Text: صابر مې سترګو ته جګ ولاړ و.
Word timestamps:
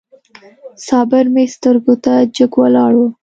صابر 0.87 1.25
مې 1.33 1.43
سترګو 1.55 1.93
ته 2.03 2.13
جګ 2.35 2.51
ولاړ 2.61 2.93
و. 2.97 3.01